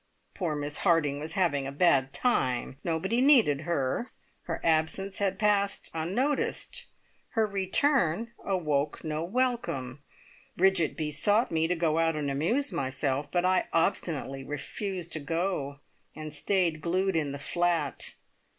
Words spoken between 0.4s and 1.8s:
Miss Harding was having a